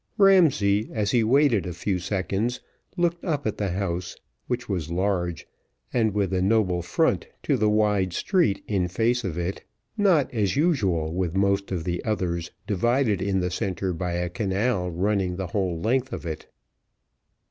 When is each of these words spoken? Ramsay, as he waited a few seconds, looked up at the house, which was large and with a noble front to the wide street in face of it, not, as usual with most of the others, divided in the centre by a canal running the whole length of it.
Ramsay, 0.17 0.89
as 0.91 1.11
he 1.11 1.23
waited 1.23 1.67
a 1.67 1.73
few 1.73 1.99
seconds, 1.99 2.59
looked 2.97 3.23
up 3.23 3.45
at 3.45 3.59
the 3.59 3.69
house, 3.69 4.15
which 4.47 4.67
was 4.67 4.89
large 4.89 5.47
and 5.93 6.11
with 6.15 6.33
a 6.33 6.41
noble 6.41 6.81
front 6.81 7.27
to 7.43 7.55
the 7.55 7.69
wide 7.69 8.11
street 8.11 8.63
in 8.67 8.87
face 8.87 9.23
of 9.23 9.37
it, 9.37 9.63
not, 9.95 10.33
as 10.33 10.55
usual 10.55 11.13
with 11.13 11.35
most 11.35 11.71
of 11.71 11.83
the 11.83 12.03
others, 12.03 12.49
divided 12.65 13.21
in 13.21 13.41
the 13.41 13.51
centre 13.51 13.93
by 13.93 14.13
a 14.13 14.27
canal 14.27 14.89
running 14.89 15.35
the 15.35 15.45
whole 15.53 15.79
length 15.79 16.11
of 16.11 16.25
it. 16.25 16.47